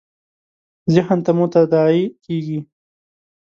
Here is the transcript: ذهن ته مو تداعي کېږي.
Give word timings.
ذهن 0.95 1.19
ته 1.25 1.31
مو 1.37 1.45
تداعي 1.53 2.03
کېږي. 2.23 2.59